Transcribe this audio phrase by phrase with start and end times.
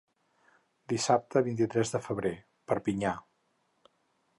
[0.93, 2.35] Dissabte vint-i-tres de febrer—
[2.73, 3.17] Perpinyà.